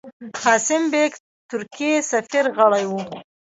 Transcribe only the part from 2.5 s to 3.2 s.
غړی وو.